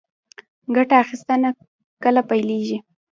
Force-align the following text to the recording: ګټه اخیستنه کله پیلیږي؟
ګټه 0.75 0.95
اخیستنه 1.03 1.49
کله 2.03 2.21
پیلیږي؟ 2.29 2.77